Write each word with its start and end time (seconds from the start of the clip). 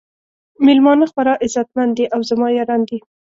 میلمانه 0.65 1.05
خورا 1.11 1.33
عزت 1.45 1.67
مند 1.75 1.93
دي 1.97 2.05
او 2.13 2.19
زما 2.29 2.47
یاران 2.57 2.81
دي. 2.89 2.97